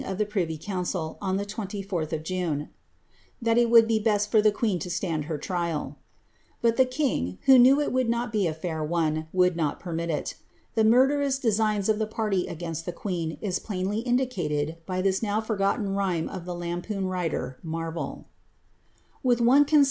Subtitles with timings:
[0.03, 2.69] of the privy council, on the 21th of June, *^
[3.39, 5.95] that it would bo best fi)r the queen to stand her trial,*"'
[6.63, 10.09] hut the king, who knew it woulil not be a fair one, would not permit
[10.09, 10.25] II
[10.73, 15.39] The murderous dcsii^n of the party ajrainst the (|ueen is plainly indicated by tliis now
[15.39, 18.25] forgotten rhyme of tlic lampoon writer, Marvel:—
[19.23, 19.79] '* Wjih nm* i'i»ii>